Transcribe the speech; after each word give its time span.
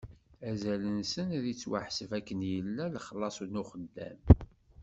Azal-nsen 0.49 1.27
ad 1.37 1.45
ittwaḥseb 1.53 2.11
akken 2.17 2.39
yella 2.51 2.85
lexlaṣ 2.93 3.37
n 3.51 3.59
uxeddam. 3.61 4.19